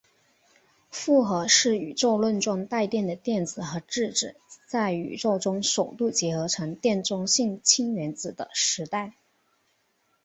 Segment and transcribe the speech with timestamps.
[0.89, 4.35] 复合是宇宙论中带电的电子和质子
[4.67, 9.13] 在宇宙中首度结合成电中性氢原子的时代。